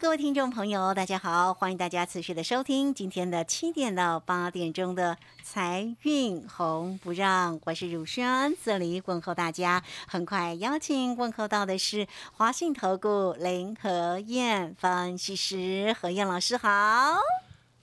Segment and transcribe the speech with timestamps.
[0.00, 9.82] 各位听众朋友，大家好，欢迎大家持续的收听今天的七点到八点钟的财运红不让，我是汝轩，这里问候大家。
[10.08, 17.18] 很快邀请问候到的是华信投顾林和燕分析师何燕老师，好。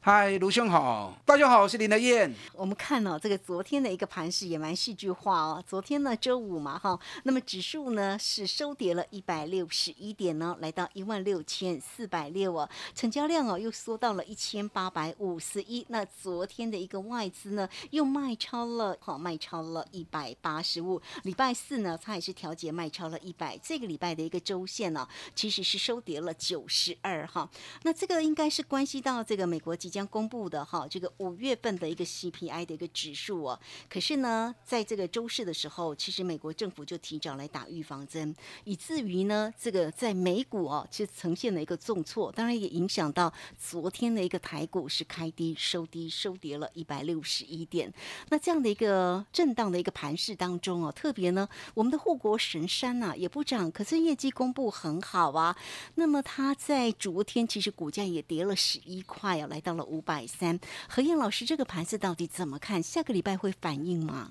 [0.08, 2.34] 嗨，卢兄好，大家好，我是林德燕。
[2.54, 5.62] 我们看哦，这个昨天的一个盘势也蛮戏剧化哦。
[5.68, 15.86] 昨天呢，周五嘛，哈，那么指数呢是收跌了一百六十一点呢，来到一万六千四百六哦，成交量哦又缩到了一千八百五十一。
[15.90, 21.02] 那昨天的一个外资呢又卖超了，好，卖超了一百八十五。
[21.24, 23.58] 礼拜四呢，它也是调节卖超了一百。
[23.62, 27.50] 这个礼拜的一个周线呢，其实是收跌了九十二哈。
[27.84, 29.97] 那这个应该是关系到这个美国即将。
[29.98, 33.60] 将公布的哈，这个五月份的一个 CPI 的一个指数哦。
[33.90, 47.92] 可是呢，在这个周四的时候，其实美国政府就提早来打预防针，以至于呢，这个在美股哦，其实呈现了一个重挫，当然也影响到昨天的一个台股是开低收低，收跌了一百六十一点。
[48.30, 55.58] 那这样的一个震荡的一个盘势当中哦，特别呢，我们的护国神山呐也不涨，可是业绩公布很好啊。
[55.96, 59.84] 那么它在昨天其实股价也跌了十一块啊，来到了。
[59.86, 62.84] 五百三，何燕老师，这个盘子到底怎么看？
[62.84, 64.30] 下个礼拜会反应吗？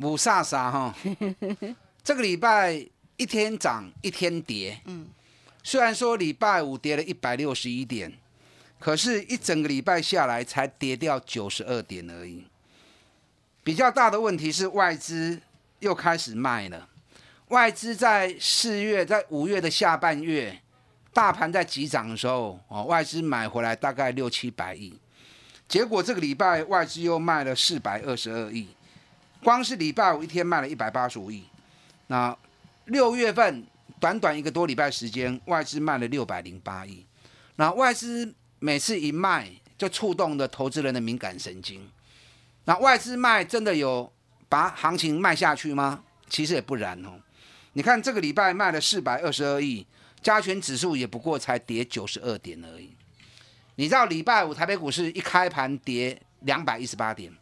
[0.00, 0.94] 五煞煞哈，
[2.04, 4.80] 这个礼拜一天涨一天跌。
[4.84, 5.06] 嗯，
[5.62, 8.12] 虽然说礼拜五跌了一百六十一点，
[8.78, 12.44] 可是一整个礼拜下来才跌掉九十二点而已。
[13.62, 15.40] 比较大的问题是外资
[15.78, 16.88] 又开始卖了。
[17.48, 20.60] 外资在四月、在五月的下半月。
[21.12, 24.96] 大盘在急涨的时候，哦，外资买回来大概六七百亿，
[25.68, 28.68] 结果这个礼拜外资又卖了四百二十二亿，
[29.42, 31.44] 光是礼拜五一天卖了一百八十五亿。
[32.06, 32.36] 那
[32.84, 33.66] 六月份
[33.98, 37.04] 短短一个多礼拜时间，外资卖了六百零八亿。
[37.56, 41.90] 那外资每次一卖，就触动了投资人的敏感神经。
[42.66, 44.12] 那外资卖真的有
[44.48, 46.04] 把行情卖下去吗？
[46.28, 47.20] 其实也不然哦。
[47.72, 49.84] 你看这个礼拜卖了四百二十二亿。
[50.22, 52.94] 加权指数也不过才跌九十二点而已。
[53.76, 57.32] 你知道礼拜五台北股市一开盘跌两百一十八点，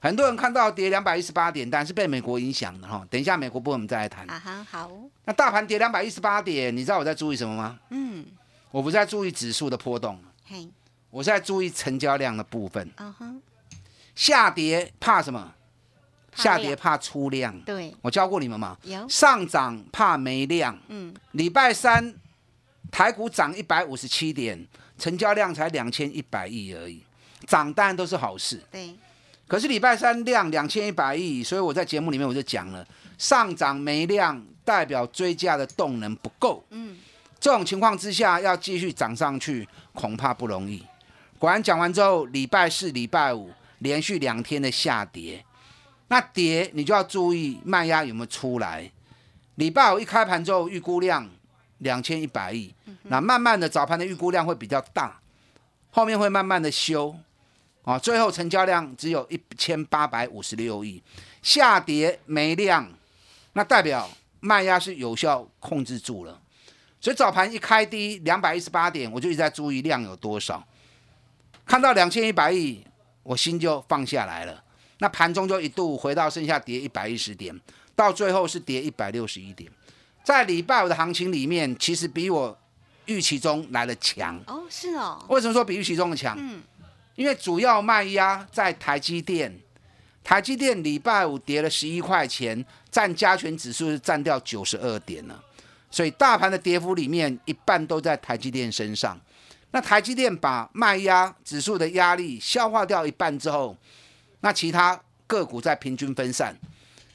[0.00, 3.04] 很多人看到跌两百一十八点，但是被美国影响的哈。
[3.10, 4.28] 等一下美国部我们再来谈。
[4.30, 4.90] 啊哈，好。
[5.24, 7.78] 那大盘跌两百一十八点，你知道我在注意什么吗？
[7.90, 8.24] 嗯，
[8.70, 10.68] 我不在注意指数的波动，嘿，
[11.10, 12.88] 我在注意成交量的部分。
[12.96, 13.34] 啊哈，
[14.14, 15.54] 下跌怕什么？
[16.34, 18.76] 下跌怕出量，对，我教过你们嘛。
[18.82, 20.76] 有上涨怕没量。
[20.88, 22.14] 嗯，礼拜三
[22.90, 24.66] 台股涨一百五十七点，
[24.98, 27.02] 成交量才两千一百亿而已，
[27.46, 28.62] 涨当然都是好事。
[28.70, 28.94] 对，
[29.46, 36.64] 可是礼拜三量两千一百亿，所以我在节目里面我就讲了，上涨没量代表追价的动能不够。
[36.70, 36.96] 嗯，
[37.38, 40.84] 这种情况之下要继续涨上去恐怕不容易。
[41.38, 45.44] 果然讲完之后，礼拜四、礼拜五连续两天的下跌。
[46.14, 48.88] 那跌你就要注意卖压有没有出来。
[49.56, 51.28] 礼拜五一开盘之后，预估量
[51.78, 55.20] 两千一百亿，那慢慢的早盘的预估量会比较大，
[55.90, 57.16] 后面会慢慢的修，
[57.82, 61.02] 啊，最后成交量只有一千八百五十六亿，
[61.42, 62.88] 下跌没量，
[63.54, 64.08] 那代表
[64.38, 66.40] 卖压是有效控制住了。
[67.00, 70.64] 所以早盘一开低两百一十八点，我就一直在注意量有多少，
[71.66, 72.86] 看到两千一百亿，
[73.24, 74.62] 我心就放下来了。
[74.98, 77.54] 那盘中就一度回到剩下跌一百一十点，
[77.96, 79.70] 到最后是跌一百六十一点，
[80.22, 82.56] 在礼拜五的行情里面，其实比我
[83.06, 84.40] 预期中来的强。
[84.46, 85.22] 哦，是哦。
[85.28, 86.36] 为什么说比预期中的强？
[86.38, 86.62] 嗯，
[87.16, 89.52] 因为主要卖压在台积电，
[90.22, 95.42] 台积电礼拜五跌了十一块钱，占加权指数是占掉九十二点了，
[95.90, 99.20] 所以大盘的跌幅里面一半都在台积电身上。
[99.72, 103.76] 那台积电把卖压指数的压力消化掉一半之后。
[104.44, 106.54] 那其他个股在平均分散，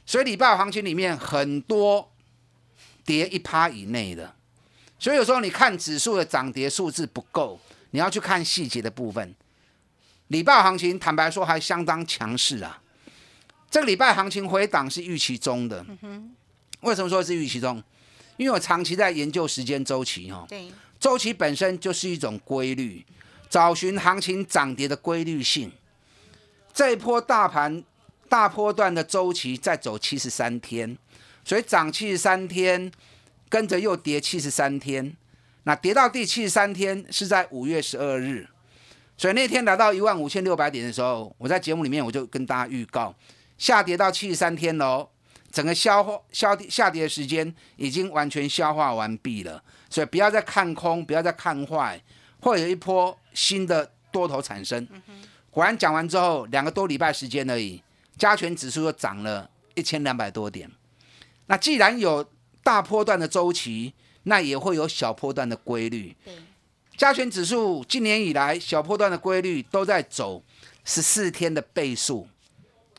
[0.04, 2.12] 所以礼拜行情里面很多
[3.06, 4.34] 跌一趴以内的，
[4.98, 7.60] 所以有时候你看指数的涨跌数字不够，
[7.92, 9.36] 你要去看细节的部分。
[10.30, 12.82] 礼拜行情坦白说还相当强势啊，
[13.70, 15.86] 这个礼拜行情回档是预期中的，
[16.82, 17.84] 为什么说是预期中？
[18.38, 23.06] 因为我长期在研究时间周期哈，对，周期本身就是一种规律，
[23.48, 25.72] 找寻行情涨跌的规律性。
[26.80, 27.84] 这一波大盘
[28.30, 30.98] 大波段的周期再走七十三天，
[31.44, 32.90] 所以涨七十三天，
[33.50, 35.14] 跟着又跌七十三天。
[35.64, 38.48] 那跌到第七十三天是在五月十二日，
[39.18, 43.14] 所以那天来到一万五千六百点的时候，我在节目里面我就跟大家预告，
[43.58, 45.10] 下跌到七十三天喽，
[45.52, 52.02] 整个消化消下跌的时间已经完全消化完毕了，所以不要再看空，不要再看坏，
[52.40, 54.88] 会有一波新的多头产生。
[55.60, 57.84] 果然讲完之后，两个多礼拜时间而已，
[58.18, 60.72] 加权指数又涨了一千两百多点。
[61.48, 62.26] 那既然有
[62.64, 66.16] 大波段的周期，那也会有小波段的规律。
[66.24, 66.34] 对，
[66.96, 70.42] 加权指数今年以来小波段的规律都在走
[70.86, 72.26] 十四天的倍数，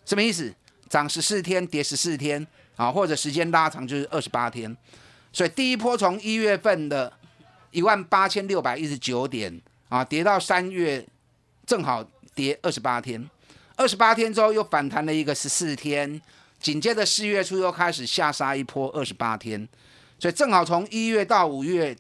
[0.04, 0.54] 什么意思？
[0.86, 2.46] 涨十四天，跌十四天
[2.76, 4.76] 啊，或者时间拉长就是二十八天。
[5.32, 7.10] 所以第一波从一月份的
[7.70, 9.58] 一万八千六百一十九点
[9.88, 11.02] 啊，跌到三月
[11.64, 13.28] 正好跌二十八天，
[13.76, 16.20] 二十八天之后又反弹了一个十四天，
[16.60, 19.68] 紧接着四月初又开始下杀一波二十八天，
[20.18, 21.96] 所以正好从一月到五月。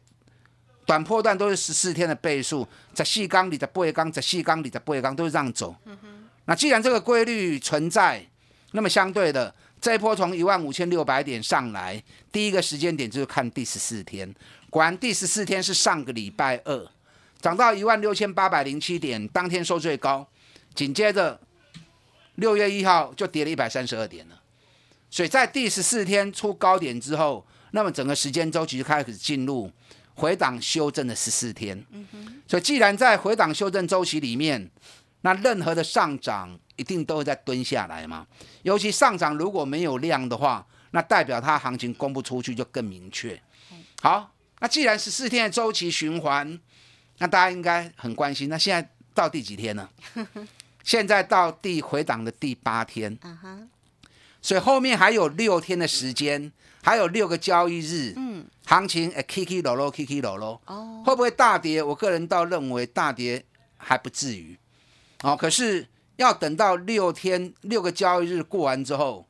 [0.86, 5.72] 短波段都是十四天的倍数，在细缸里的背缸，在细缸里的背缸都是这样走。
[6.46, 8.26] 那既然这个规律存在，
[8.72, 14.34] 那么相对的这一波从一万五千六百点上来，第一个时间点就是看第十四天。
[14.68, 16.88] 果然第十四天是上个礼拜二，
[17.40, 20.26] 涨到一万六千八百零七点，当天收最高。
[20.74, 21.40] 紧接着
[22.36, 24.40] 六月一号就跌了一百三十二点了。
[25.10, 29.70] 所以在第十四天出高点之后，那么整个时间周期就开始进入。
[30.16, 31.82] 回档修正的十四天，
[32.46, 34.70] 所以既然在回档修正周期里面，
[35.22, 38.26] 那任何的上涨一定都会在蹲下来嘛。
[38.60, 43.40] 尤其上涨如果没有量的话，那代表它行情公布出去就更明确。
[44.02, 46.60] 好，那既然十四天的周期循环，
[47.20, 48.48] 那大家应该很关心。
[48.48, 49.88] 那现在到第几天呢？
[50.82, 53.16] 现在到第回档的第八天，
[54.42, 56.50] 所以后面还有六天的时间。
[56.82, 61.82] 还有六个交易日，嗯，行情诶，K K 落落，K K 落落，哦，会不会大跌？
[61.82, 63.44] 我个人倒认为大跌
[63.76, 64.56] 还不至于，
[65.22, 69.28] 哦，可是要等到六天六个交易日过完之后，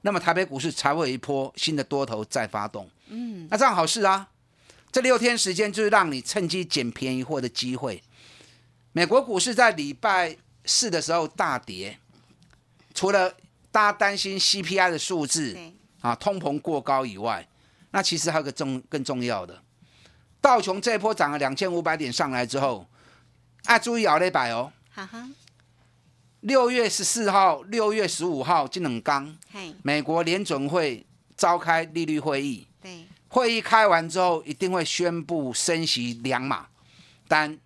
[0.00, 4.26] 那么台北股市才会有一波新的多头再发动，嗯，那这样好事啊，
[4.96, 8.02] 这六天时间就是让你趁机捡便宜货的机会。
[8.92, 10.34] 美国股市在礼拜
[10.64, 11.98] 四的时候大跌，
[12.94, 13.30] 除了
[13.70, 15.54] 大家担心 C P I 的数字。
[16.00, 17.46] 啊，通膨过高以外，
[17.90, 19.62] 那其实还有个重更重要的，
[20.40, 22.88] 道琼这一波涨了两千五百点上来之后，
[23.64, 24.72] 啊，注意咬了一百哦。
[24.94, 25.28] 哈哈。
[26.40, 29.36] 六月十四号、六月十五号，金冷刚，
[29.82, 31.04] 美国联准会
[31.36, 32.66] 召开利率会议。
[32.80, 33.04] 对。
[33.28, 36.66] 会议开完之后，一定会宣布升息两码，
[37.26, 37.58] 但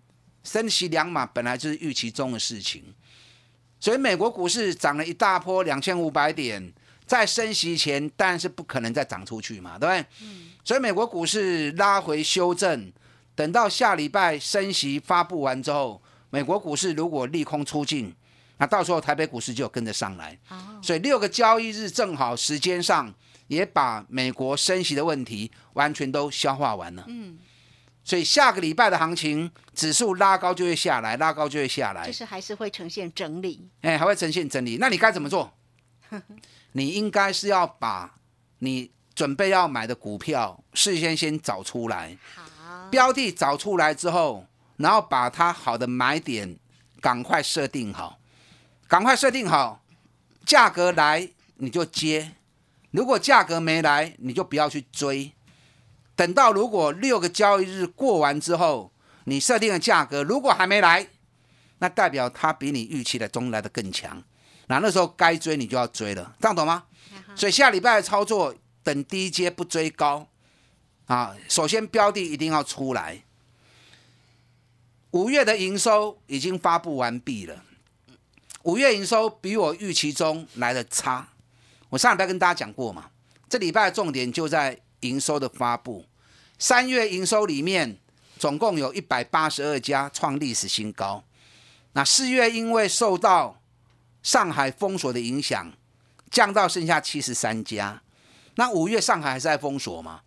[0.43, 2.83] 升息两码本来就是预期中的事情，
[3.79, 6.73] 所以美国股市涨了一大波，两千五百点。
[7.07, 10.05] 在升息前，当然是不可能再涨出去嘛，对不对？
[10.21, 10.51] 嗯。
[10.63, 12.89] 所以美国股市拉回修正，
[13.35, 18.15] 等到下礼拜升息发布完之后，美国股市如果利空出尽，
[18.59, 20.39] 那到时候台北股市就跟着上来。
[20.47, 20.79] 哦。
[20.81, 23.13] 所以六个交易日正好时间上
[23.51, 27.03] 也把美国升息的问题完全都消化完了。
[27.09, 27.37] 嗯。
[28.01, 32.07] 所以下个礼拜的行情，指数拉高就会下来，拉高就会下来。
[32.07, 33.69] 就是还是会呈现整理。
[33.81, 34.77] 哎，还会呈现整理。
[34.79, 35.53] 那你该怎么做？
[36.71, 38.15] 你应该是要把
[38.59, 46.57] 你准备要买的股票事先先找出来，好，标的找出来之后，然后把它好的买点
[47.01, 48.17] 赶快设定好，
[48.87, 49.83] 赶快设定好，
[50.45, 52.31] 价格来你就接，
[52.91, 55.31] 如果价格没来，你就不要去追，
[56.15, 58.91] 等到如果六个交易日过完之后，
[59.25, 61.07] 你设定的价格如果还没来，
[61.79, 64.21] 那代表它比你预期的中来的更强。
[64.67, 66.83] 那那时候该追你就要追了，这样懂吗？
[67.35, 70.27] 所以下礼拜的操作，等低阶不追高
[71.07, 71.35] 啊。
[71.49, 73.23] 首先标的一定要出来。
[75.11, 77.63] 五月的营收已经发布完毕了，
[78.63, 81.27] 五月营收比我预期中来的差。
[81.91, 83.11] 我上礼拜跟大家讲过嘛，
[83.49, 86.05] 这礼拜的重点就在营收的发布。
[86.57, 87.97] 三月营收里面
[88.39, 91.21] 总共有一百八十二家创历史新高。
[91.91, 93.61] 那四月因为受到
[94.23, 95.73] 上海封锁的影响
[96.29, 98.01] 降到剩下七十三家，
[98.55, 100.21] 那五月上海还是在封锁吗？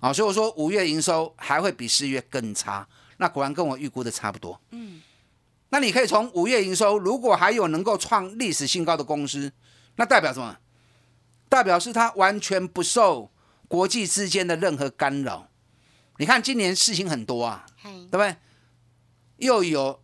[0.00, 2.88] 啊，所以我说五月营收还会比四月更差。
[3.18, 4.58] 那果然跟我预估的差不多。
[4.70, 5.02] 嗯，
[5.68, 9.52] 那你可以从五月营收，如果还有能够创历史新高的公司，
[9.96, 10.56] 那代表什么？
[11.48, 13.30] 代表是它完全不受
[13.68, 15.48] 国际之间的任何干扰。
[16.18, 18.36] 你看今年事情很多啊，对，不对？
[19.36, 20.00] 又有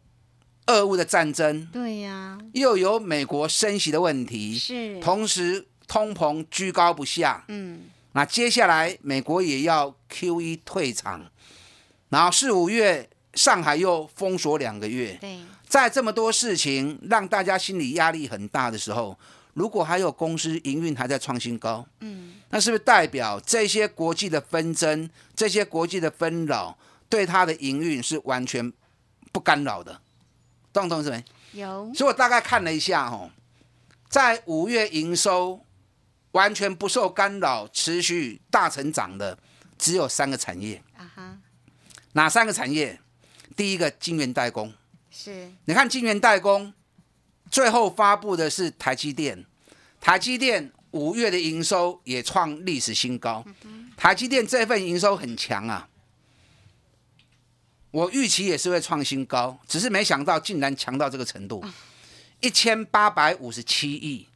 [0.67, 7.45] 俄乌的战争，对呀，又有美国升息的问题，是，同时通膨居高不下。
[7.49, 11.31] 嗯，那接下来美国也要 Q E 退场，
[12.11, 19.19] 然后四五月上海又封锁两个月，对，在这么多事情让大家心理压力很大的时候，
[19.55, 26.79] 如果还有公司营运还在创新高，嗯，那是不是代表这些国际的纷争、这些国际的纷扰
[27.09, 28.73] 对它的营运是完全
[29.31, 30.01] 不干扰的？
[30.73, 31.25] 懂不懂是没？
[31.53, 33.31] 有，所以我大概看了一下哦，
[34.09, 35.61] 在五月营收
[36.31, 39.39] 完全不受干扰、持续大成长的
[39.77, 41.39] 只有三个产业，啊哈，
[42.13, 42.99] 哪三个产业？
[43.55, 44.73] 第一个晶圆代工，
[45.11, 46.73] 是，你看晶圆代工
[47.53, 49.45] 最后发布的是台积电，
[50.01, 53.45] 台积电五月的营收也创历史新高，
[53.95, 55.87] 台积电这份营收很强啊。
[57.91, 61.63] 我预期也是会创新高，只是没想到竟然强到这个程度，
[62.41, 64.27] 一千八百五十七亿，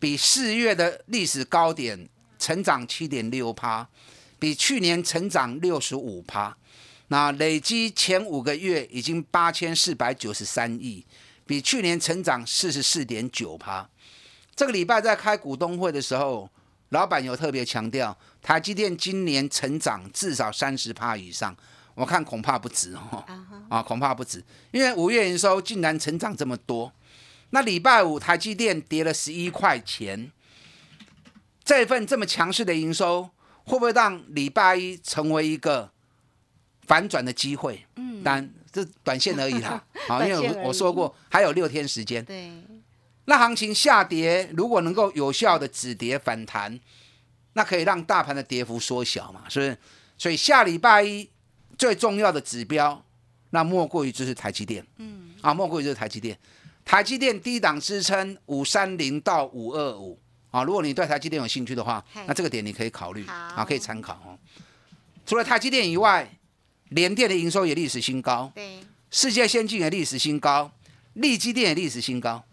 [0.00, 3.88] 比四月的历史高点成长七点六趴，
[4.40, 6.56] 比去年成长六十五趴。
[7.06, 11.06] 那累积前五个月已经八千四百九十三亿，
[11.46, 13.88] 比去年成长四十四点九趴。
[14.54, 16.50] 这个礼拜在开股东会的时候，
[16.90, 21.56] 老板有特别强调，台积电今年成长至少三十趴以上。
[21.94, 23.24] 我看恐怕不止哦，
[23.70, 26.92] 啊恐怕不止，因为五月营收竟然成长这么多。
[27.50, 30.30] 那礼拜五台积电跌了十一块钱，
[31.64, 33.30] 这份这么强势的营收，
[33.64, 35.90] 会不会让礼拜一成为一个
[36.86, 37.86] 反转的机会？
[37.96, 39.82] 嗯，当然，这短线而已啦。
[40.06, 42.22] 好，因为我我说过还有六天时间。
[42.22, 42.52] 对，
[43.24, 46.78] 那行情下跌，如果能够有效的止跌反弹，
[47.54, 49.78] 那可以让大盘的跌幅缩小嘛，是不是？
[50.18, 51.28] 所以下礼拜一
[51.78, 53.02] 最重要的指标，
[53.50, 56.38] 那莫过于就是台积电嗯，啊，莫过于就是台积电。
[56.84, 60.16] 台积电低档支撑五三零到五二五
[60.52, 64.38] 啊，如果你对台积电有兴趣的话，那这个点你可以考虑啊，可以参考哦。
[65.26, 66.30] 除了台积电以外，
[66.90, 70.70] 联电的营收也历史新高，对，世界先进也历史新高，
[71.14, 72.44] 利基电也历史新高，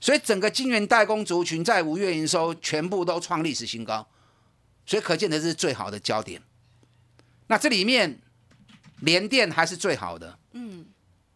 [0.00, 4.06] 所以整个晶圆代工族群在五月营收全部都创历史新高，
[4.86, 6.40] 所以可见的是最好的焦点。
[7.48, 8.18] 那这里面
[9.00, 10.86] 联电还是最好的，嗯，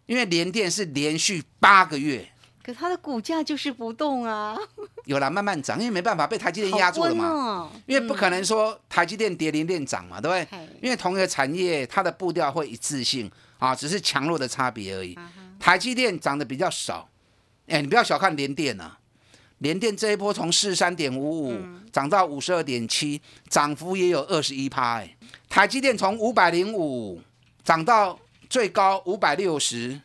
[0.06, 2.32] 因为联电是连续八个月
[2.62, 4.56] 可它的股价就是不动啊，
[5.06, 10.68] 有了慢慢涨，因为没办法被台积电压住了嘛，哦，因为不可能说台积电跌联电涨嘛，对不对？
[10.82, 15.14] 因为同一个产业，它的步调会一致性啊，只是强弱的差别而已。
[15.14, 17.06] 啊台积电涨得比较少，
[17.66, 18.98] 哎，你不要小看联电啊，
[19.58, 21.58] 联电这一波从四三点五五
[21.92, 25.00] 涨到五十二点七，涨幅也有二十一趴。
[25.00, 25.16] 哎，
[25.50, 27.20] 台积电从五百零五
[27.62, 30.00] 涨到最高五百六十，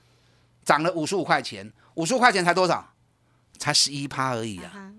[0.66, 2.94] 涨了五十五块钱，五十五块钱才多少？
[3.58, 4.72] 才十一趴而已啊。
[4.76, 4.92] 啊，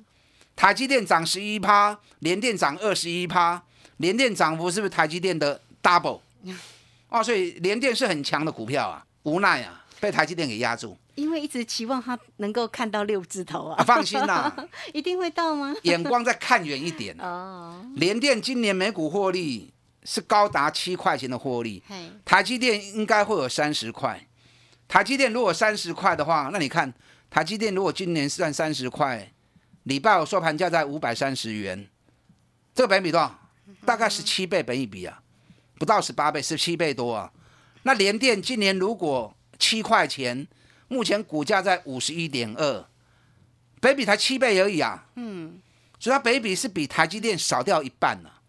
[0.57, 3.63] 台积电涨十一趴，联电涨二十一趴，
[3.99, 6.21] 联电涨幅是不是台积电的 double？
[7.09, 13.77] 哦，所以联电是很强的股票啊，无奈啊，被台积电给压住因为一直期望它能够看到六字头啊。
[13.79, 14.55] 啊，放心啦、
[14.93, 15.75] 一定会到吗？
[15.83, 17.27] 眼光再看远一点啊。
[17.27, 19.73] 哦，联电今年每股获利
[20.05, 21.83] 是高达七块钱的获利，
[22.25, 24.27] 台积电应该会有三十块。
[24.89, 26.93] 台积电如果三十块的话，那你看
[27.29, 29.33] 台积电如果今年算三十块，
[29.85, 31.89] 礼拜五收盘价在五百三十元，
[32.75, 33.39] 这个本比多少？
[33.85, 35.21] 大概十七倍本益比啊，
[35.79, 37.33] 不到十八倍，十七倍多啊。
[37.83, 40.47] 那联电今年如果七块钱，
[40.89, 42.87] 目前股价在五十一点二，
[43.81, 45.07] 北比才七倍而已啊。
[45.17, 45.61] 嗯，
[45.99, 48.41] 所以它北比是比台积电少掉一半了、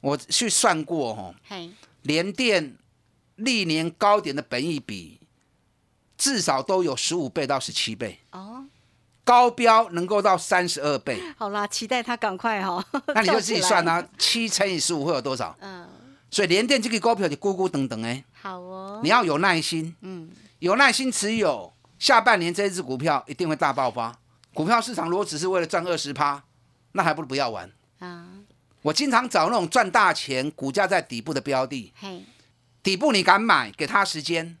[0.00, 1.70] 我去算过哦，嘿，
[2.02, 2.76] 联电
[3.36, 5.17] 历年高点的本益比
[6.18, 8.64] 至少都有十五倍到十七倍，哦，
[9.24, 12.84] 高标能够到三十二倍，好啦，期待它赶快哈、哦，
[13.14, 15.56] 那你就自己算啦、啊，七乘以十五会有多少？
[15.60, 15.88] 嗯，
[16.30, 24.18] 所以联电这个股票你咕咕等等哎，好哦，你要有耐心，嗯，有耐心持有，下半年这一只股票一定会大爆发。
[24.52, 26.42] 股票市场如果只是为了赚二十趴，
[26.92, 27.70] 那还不如不要玩。
[28.00, 28.26] 啊，
[28.82, 32.24] 我经常找那种赚大钱、股价在底部的标的，嘿，
[32.82, 34.56] 底部你敢买，给他时间，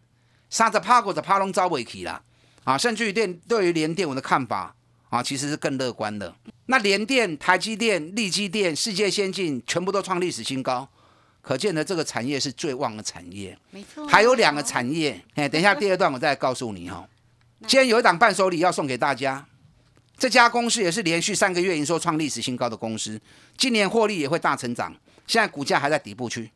[0.50, 2.22] 三十趴或者趴拢招不起啦。
[2.64, 4.74] 啊，甚至于电对于联电我的看法
[5.08, 6.34] 啊，其实是更乐观的。
[6.66, 10.86] 那联电、台积电、力基电、世界先进全部都创历史新高，
[11.40, 13.56] 可见的这个产业是最旺的产业。
[13.70, 17.08] 没错，还有两个产业，哎，等一下第二段我再告诉你哈、
[17.60, 19.46] 今天有一档伴手礼要送给大家，
[20.18, 23.18] 这家公司也是连续三个月营收创历史新高的公司，
[23.56, 24.94] 今年获利也会大成长。
[25.26, 26.50] 现在股价还在底部区，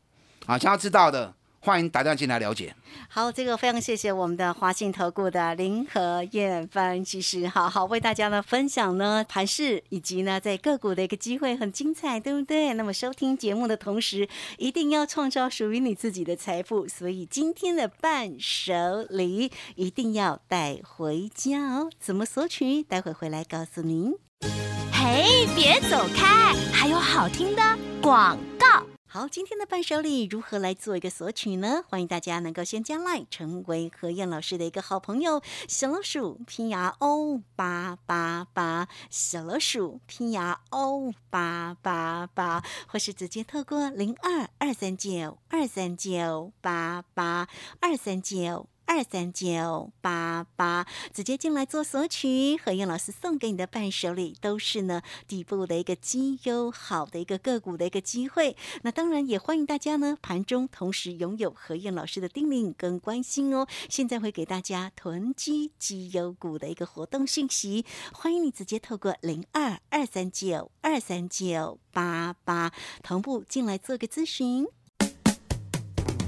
[0.44, 1.34] 啊，想要知道的。
[1.64, 2.74] 欢迎大家进来了解。
[3.08, 12.74] 好，这个非常谢谢我们的华信投顾的林和燕分析师，好好为大家呢分享呢盘势以及呢在个股的一个机会，很精彩，对不对？
[12.74, 14.28] 那么收听节目的同时，
[14.58, 16.88] 一定要创造属于你自己的财富。
[16.88, 18.74] 所以今天的伴手
[19.08, 21.90] 礼一定要带回家哦。
[22.00, 22.82] 怎么索取？
[22.82, 24.12] 待会回来告诉您。
[24.92, 27.62] 嘿，别走开，还有好听的
[28.02, 28.84] 广告。
[29.14, 31.84] 好，今天的伴手礼如何来做一个索取呢？
[31.86, 47.46] 欢迎大家能够先加来成为何燕老师的一个好朋友，小老鼠 P R O 八八八，小老鼠 P R O 八八八，或是直接透过零二二三九二三九八八
[47.80, 48.66] 二三九。
[48.86, 52.56] 二三九八八，直接进来做索取。
[52.56, 58.56] 何燕老师送给你的伴手礼，都是呢底部的一个绩优好的一个个股的一个机会。
[58.82, 63.66] 那当然也欢迎大家呢盘中同时拥有何燕老师的叮咛跟关心哦。
[63.88, 72.72] 现在会给大家囤积绩优股的一个活动信息，欢迎你直接透过零二二三九二三九八八
[73.02, 74.66] 同步进来做个咨询。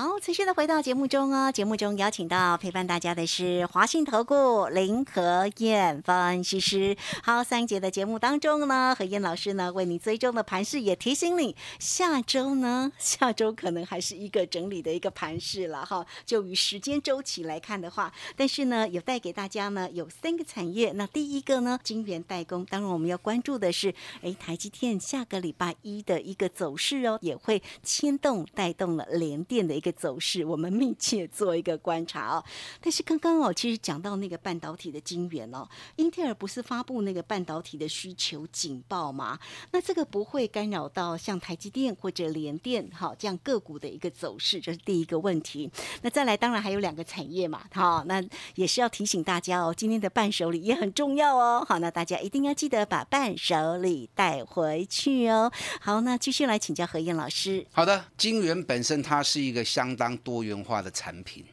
[0.00, 1.52] 好，持续的回到节目中哦。
[1.52, 6.96] 节目中邀请到陪伴大家的是华信投顾林和燕分析师。
[7.22, 16.06] 好，三节的节目当中呢，何燕老师呢为你追踪的盘势，也提醒你下周呢， 下周可能还是一个整理的一个盘势了哈。
[16.24, 20.92] 就以时间周期来看的话，但是呢，有带给大家呢有三个产业。
[20.92, 29.89] 那第一个呢，晶圆代工，当然我们要关注的是，哎，台积电下个礼拜一的一个走势哦，也会牵动带动了联电的一个。
[29.92, 32.44] 走势，我们密切做一个观察哦。
[32.80, 39.38] 但是刚刚哦，其实讲到那个半导体的晶圆哦，英特尔不是发布那个半导体的需求警报吗？
[39.70, 45.70] 那这个不会干扰到像台积电或者联电哈这样个股的一个走势，这是第一个问题。
[46.02, 48.20] 那再来，当然还有两个产业嘛，好，那
[48.56, 51.64] 也是要提醒大家哦，今天的伴手礼也很重要哦。
[51.68, 55.50] 好，那大家一定要记得把伴手礼带回去哦。
[55.80, 57.64] 好，那继续来请教何燕老师。
[57.70, 61.44] 好的，晶圆本身它是一个相当多元化的产品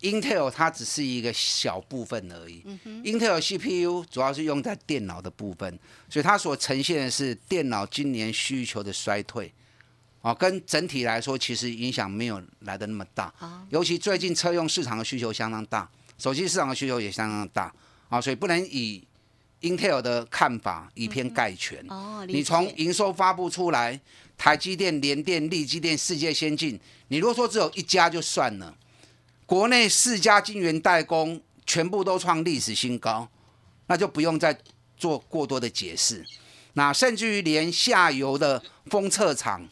[0.00, 2.64] ，Intel 它只是一个小部分而已。
[3.04, 9.52] Intel CPU 主要是用在电脑的部分，所以它所呈现的是电脑今年需求的衰退。
[10.20, 13.32] 啊，跟整体来说，其实影响没有来的那么大。
[13.70, 17.74] 尤其最近车用市场的需求相当大，手机市场的需求也相当大。
[18.08, 19.02] 啊，所以不能以
[19.62, 21.84] Intel 的看法以偏概全。
[21.88, 24.00] 哦，你从营收发布出来。
[24.38, 28.74] 台积电、联电、力积电、世界先进，你如果说只有一家就算了，
[29.46, 33.28] 国内四家晶圆代工全部都创历史新高，
[33.86, 34.58] 那就不用再
[34.96, 36.24] 做过多的解释。
[36.72, 39.68] 那甚至于连下游的封测厂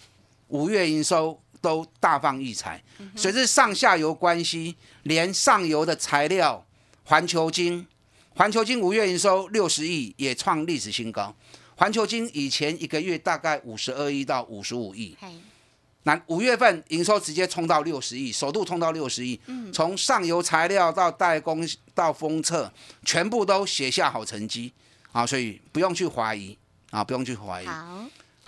[0.49, 2.81] 五月营收都大放异彩，
[3.17, 6.65] 随着上下游关系，连上游的材料
[7.03, 7.85] 环球晶，
[8.41, 11.31] 环球金五月营收六十亿也创历史新高。
[11.77, 15.15] 环球金以前一个月大概五十二亿到五十五亿，
[16.05, 19.39] 那五月份营收直接冲到六十亿，首度冲到六十亿。
[19.45, 22.73] 嗯，从上游材料到代工到封测，
[23.05, 24.73] 全部都写下好成绩
[25.13, 26.57] 啊，所以不用去怀疑
[26.93, 27.67] 啊，不用去怀疑。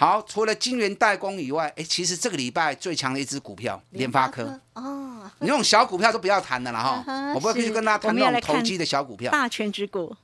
[0.03, 4.61] 好，除了晶圆代工以外，哎，其实这个礼拜最强的一只股票联发科。
[4.73, 10.17] 哦，你那种小股票都不要谈的了哈，我不会继续跟大家谈那种投机的小股票，大权之股，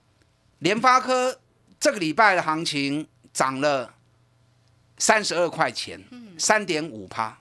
[0.59, 1.39] 联发科。
[1.81, 3.95] 这个礼拜的行情涨了
[4.97, 6.03] 三十二块钱，
[6.37, 7.39] 三点五趴，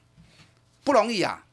[0.84, 1.44] 不容易啊！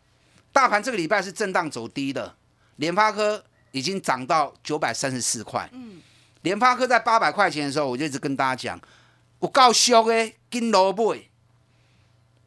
[0.53, 2.37] 大盘这个礼拜是震荡走低的，
[2.77, 5.67] 联发科已经涨到九百三十四块。
[5.73, 6.03] 嗯，
[6.43, 8.79] 联发科在八百块钱的时候，我就一直跟大家讲，
[9.45, 11.15] 有够俗的，金萝卜，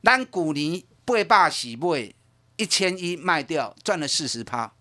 [0.02, 2.12] 咱股年八百喜买
[2.56, 4.74] 一千一卖掉，赚了四十趴。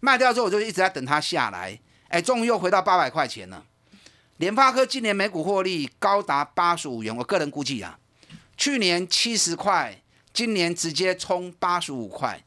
[0.00, 1.78] 卖掉之后，我就一直在等它下来，
[2.08, 3.64] 哎，终于又回到八百块钱了。
[4.38, 8.00] 联发科今年每股获利高达八十五元，我个人估计啊，
[8.56, 10.02] 去年七十块，
[10.32, 12.42] 今年直接冲八十五块，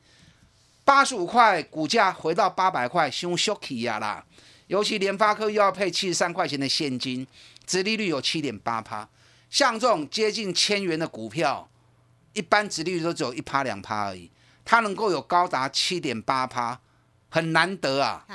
[0.83, 4.25] 八十五块股价回到八百块，凶 s h o k 呀啦！
[4.67, 7.25] 尤其联发科又要配七十三块钱的现金，
[7.65, 9.07] 殖利率有七点八趴。
[9.53, 11.69] 像这种接近千元的股票，
[12.33, 14.31] 一般殖利率都只有一趴两趴而已，
[14.65, 16.79] 它能够有高达七点八趴，
[17.29, 18.25] 很难得啊！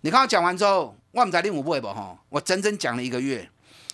[0.00, 3.48] 你看我讲完之后，我们在令五不会不哈，我整整讲了一个月，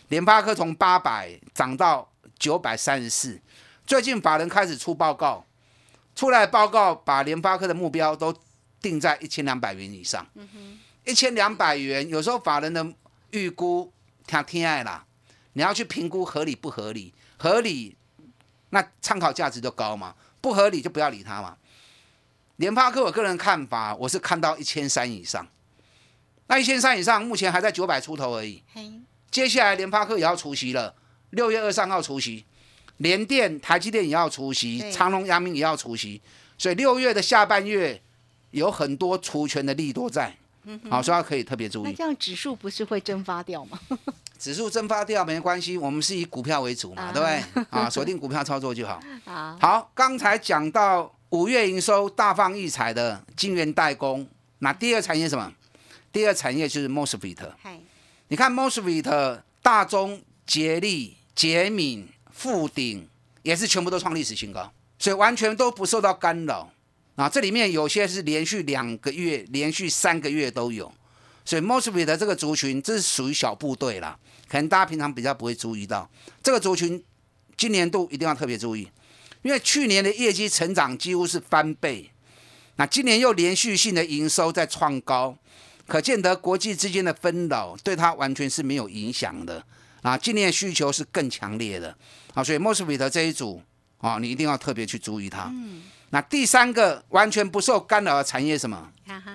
[0.09, 3.39] 联发科从八百涨到九百三十四，
[3.87, 5.45] 最近法人开始出报告，
[6.17, 8.35] 出来报告把联发科的目标都
[8.81, 10.27] 定在一千两百元以上，
[11.05, 12.95] 一千两百元，有时候法人的
[13.33, 13.93] 预估
[14.27, 15.05] 听听爱啦，
[15.55, 17.97] 你要去评估合理不合理，合理
[18.71, 21.57] 那参考价值就高嘛，不合理就不要理它嘛。
[22.57, 25.47] 联发科我个人看法，我是看到一千三以上。
[26.47, 28.63] 那一千三以上，目前还在九百出头而已。
[28.73, 28.93] 嘿，
[29.31, 30.95] 接下来联发科也要除息了，
[31.31, 32.45] 六月二三号除息，
[32.99, 36.21] 联电、台积电也要除息，长隆、阳明也要除息，
[36.59, 38.03] 所以六月的下半月
[38.51, 40.37] 有很多除权的利多在。
[40.89, 43.79] 好，所以要可以特别注意，那这样指数不是会蒸发掉吗？
[44.39, 47.27] 指数蒸发掉没关系，我们是以股票为主嘛，啊对不
[47.61, 47.65] 对？
[47.71, 49.01] 啊，锁定股票操作就 好。
[49.25, 54.27] 好，好，刚才讲到五月营收大放异彩的晶圆代工，
[54.59, 55.53] 那第二产业什么？
[56.13, 57.39] 第二产业就是 MOSFET。
[57.63, 57.79] 嗨，
[58.29, 63.09] 你看 MOSFET、大中、捷力、捷敏、富鼎
[63.43, 66.71] 也是全部都创历史新高，所以完全都不受到干扰
[67.17, 67.29] 啊。
[67.29, 70.93] 这里面有些是连续两个月、连续三个月都有，
[71.45, 76.11] 所以 MOSFET 这个族群这是属于小部队啦，可能大家平常比较不会注意到
[76.43, 77.03] 这个族群，
[77.57, 78.89] 今年度一定要特别注意，
[79.43, 82.11] 因为去年的业绩成长几乎是翻倍，
[82.77, 85.37] 那今年又连续性的营收在创高。
[85.85, 89.63] 可见得国际之间的纷扰对它完全是没有影响的
[90.01, 90.17] 啊！
[90.17, 91.95] 今年需求是更强烈的
[92.35, 93.61] 啊，所以 MOSFET 这一组
[93.99, 95.53] 啊，你一定要特别去注意它。
[96.15, 98.93] 那第三个完全不受干扰的产业是什么？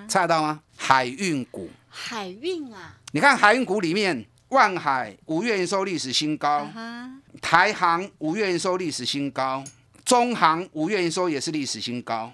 [0.07, 0.61] 猜得到吗？
[0.75, 1.69] 海运股。
[1.89, 7.09] 海运啊，你看海运股里面，万海五月营收历史新高啊，
[7.41, 9.63] 台航五月营收历史新高，
[10.05, 12.31] 中航五月营收也是历史新高。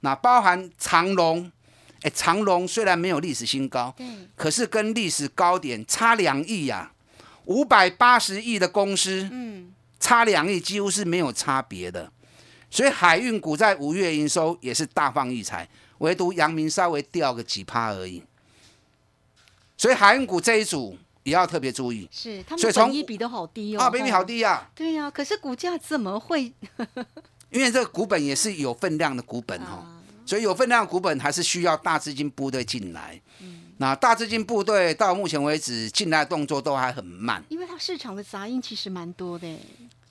[0.00, 1.52] 那包含长隆，
[2.00, 6.90] 哎，长隆虽然没有历史新高，对，可是跟历史高点差两亿呀、
[7.44, 12.10] 五百八十亿的公司嗯，差两亿，几乎是没有差别的。
[12.70, 18.22] 所以海运股在五月营收也是大放异彩，唯独阳明稍微掉个几趴而已。
[19.76, 26.52] 所以海运股这一组也要特别注意是，他们本益比都好低哦，啊，比比好低呀、对呀、可是股价怎么会
[27.50, 29.84] 因为这个股本也是有分量的股本哦。
[29.84, 29.96] 啊？
[30.26, 33.20] 所以有分量的股本还是需要大资金部队进来。
[33.40, 37.42] 嗯那大资金部队到目前为止进来的动作都还很慢。
[37.48, 39.58] 因为它市场的杂音其实蛮多的，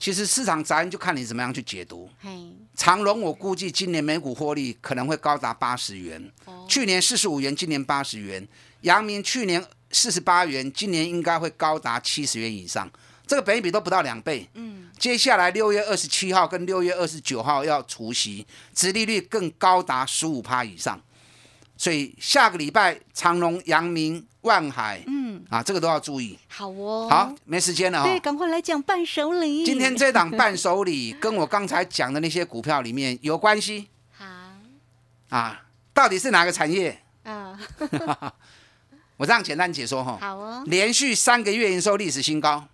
[0.00, 2.08] 其实市场杂音就看你怎么样去解读。
[2.18, 2.30] 嘿，
[2.74, 8.48] 长隆我估计今年每股获利可能会高达八十元，哦，去年四十五元，今年八十元。
[8.80, 12.90] 阳明去年四十八元，今年应该会高达七十元以上，
[13.26, 14.48] 这个本益比都不到两倍。
[14.54, 20.98] 嗯，接下来六月二十七号跟六月二十九号要除息，殖利率更高达十五趴以上，
[21.76, 26.38] 所以下个礼拜长隆、阳明、万海，嗯，啊，这个都要注意。
[26.48, 29.64] 好哦，好，，没时间了哈、对，赶快来讲伴手礼。
[29.64, 33.88] 今天这档伴手礼 跟我刚才讲的那些股票里面有关系。
[34.16, 34.24] 好。
[35.28, 37.02] 啊，到底是哪个产业？
[37.22, 37.58] 啊，
[39.18, 42.66] 我这样简单解说哈，好哦，连续三个月营收历史新高，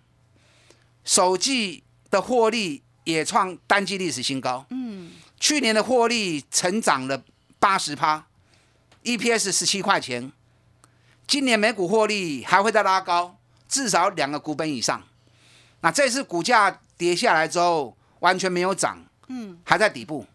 [1.03, 7.21] 首季的获利也创单季历史新高，嗯，去年的获利成长了
[7.59, 8.25] 八十趴
[9.03, 10.31] ，EPS 十七块钱，
[11.27, 13.37] 今年每股获利还会再拉高，
[13.67, 15.03] 至少两个股本以上。
[15.81, 20.25] 那这次股价跌下来之后，完全没有涨，嗯，还在底部，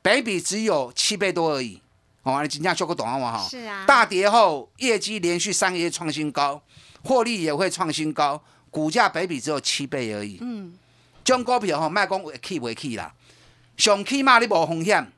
[0.00, 1.82] 北比只有七倍多而已。
[2.22, 6.62] 哦，你今天修个短话哈，是啊，大跌后业绩连续三个月创新高，
[7.02, 10.38] 获利也会创新高，股价北比只有七倍而已。
[10.40, 10.78] 嗯，
[11.24, 13.12] 这种股票吼，卖讲会起会起啦，
[13.76, 15.12] 上起码你无风险。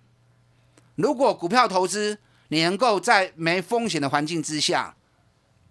[0.96, 4.94] 如果股票投资你能够在没风险的环境之下，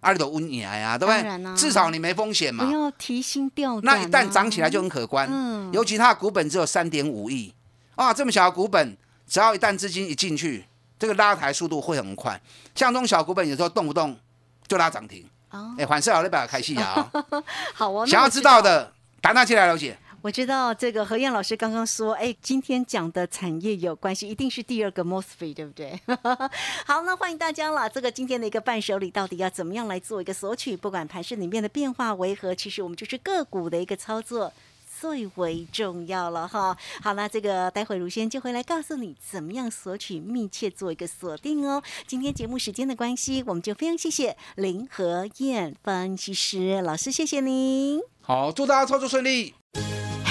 [0.00, 1.56] 啊，你都稳赢呀，对不对？
[1.56, 2.64] 至少你没风险嘛。
[2.64, 3.96] 不要提心吊胆、啊。
[3.96, 7.52] 那一旦涨起来就很可观，嗯尤其它的股本只有三点五亿，
[7.96, 10.64] 啊，这么小的股本，只要一旦资金一进去，
[10.98, 12.40] 这个拉抬速度会很快。
[12.74, 14.16] 像这种小股本，有时候动不动
[14.66, 17.24] 就拉涨停，哦，哎，反射好那把开戏啊、哦！
[17.74, 19.98] 好哦，想要知道的，打那进来了解。
[20.20, 25.98] 我知道这个何燕老师刚刚说，哎，今天讲的产业有关系，一定是第二个 MOSFET，对不对？
[26.84, 27.88] 好，那欢迎大家了。
[27.88, 30.76] 这个今天的一个伴手礼到底要怎么样来做一个索取？
[30.76, 34.52] 不管盘市里面的变化为何，其实我们就是个股的一个操作。
[35.00, 36.76] 最为重要了哈。
[37.00, 41.80] 好，那这个待会如仙就会来告诉你怎么样索取，密切做一个锁定哦。
[42.08, 48.00] 今天节目时间的关系，我们就非常谢谢林和燕分析师老师，谢谢您。
[48.22, 49.54] 好，祝大家操作顺利。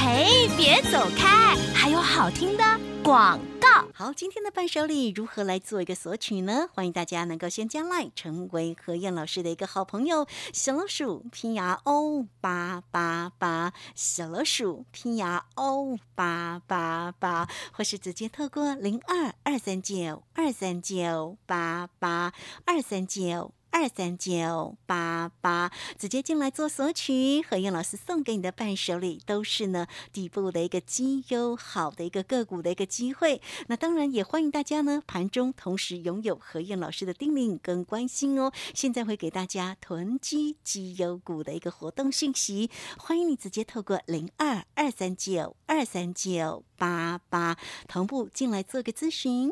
[0.09, 2.63] 哎，别走开，还有好听的
[3.03, 3.67] 广告。
[3.93, 6.69] 好，今天的伴手礼如何来做一个索取呢？
[6.73, 22.31] 欢迎大家能够先加 line 成为何燕老师的一个好朋友，小老鼠拼牙 O 八八八，小老鼠拼牙 O 八八八，或是直接透过零二二三九二三九八八
[22.65, 23.51] 二三九。
[23.79, 27.43] 二三九八八，直接进来做索取。
[27.43, 33.39] 何燕老师送给你的伴手礼都是呢底部的一个绩优好的一个个股的一个机会。
[33.67, 38.51] 那当然也欢迎大家呢盘中同时拥有何燕老师的叮咛跟关心哦。
[38.73, 47.55] 现在会给大家囤积绩优股的一个活动信息，欢迎你直接透过零二二三九二三九八八
[47.87, 49.51] 同步进来做个咨询。